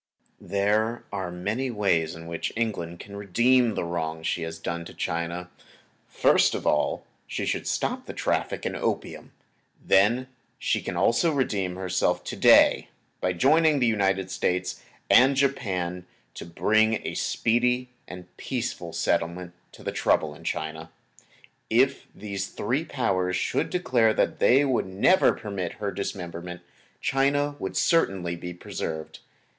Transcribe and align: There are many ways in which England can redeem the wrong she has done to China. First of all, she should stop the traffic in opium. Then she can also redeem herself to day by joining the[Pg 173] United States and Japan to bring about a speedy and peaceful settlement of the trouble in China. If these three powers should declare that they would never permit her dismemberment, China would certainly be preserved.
There 0.39 1.03
are 1.11 1.29
many 1.29 1.69
ways 1.69 2.15
in 2.15 2.25
which 2.25 2.51
England 2.55 2.99
can 2.99 3.15
redeem 3.15 3.75
the 3.75 3.83
wrong 3.83 4.23
she 4.23 4.41
has 4.41 4.57
done 4.57 4.83
to 4.85 4.95
China. 4.95 5.51
First 6.07 6.55
of 6.55 6.65
all, 6.65 7.05
she 7.27 7.45
should 7.45 7.67
stop 7.67 8.07
the 8.07 8.13
traffic 8.13 8.65
in 8.65 8.75
opium. 8.75 9.31
Then 9.85 10.25
she 10.57 10.81
can 10.81 10.97
also 10.97 11.31
redeem 11.31 11.75
herself 11.75 12.23
to 12.23 12.35
day 12.35 12.89
by 13.19 13.33
joining 13.33 13.77
the[Pg 13.79 13.91
173] 13.91 13.91
United 13.91 14.31
States 14.31 14.81
and 15.07 15.35
Japan 15.35 16.07
to 16.33 16.45
bring 16.47 16.95
about 16.95 17.05
a 17.05 17.13
speedy 17.13 17.89
and 18.07 18.25
peaceful 18.37 18.93
settlement 18.93 19.53
of 19.77 19.85
the 19.85 19.91
trouble 19.91 20.33
in 20.33 20.43
China. 20.43 20.89
If 21.69 22.07
these 22.15 22.47
three 22.47 22.85
powers 22.85 23.35
should 23.35 23.69
declare 23.69 24.15
that 24.15 24.39
they 24.39 24.65
would 24.65 24.87
never 24.87 25.31
permit 25.33 25.73
her 25.73 25.91
dismemberment, 25.91 26.61
China 27.01 27.55
would 27.59 27.77
certainly 27.77 28.35
be 28.35 28.51
preserved. 28.51 29.19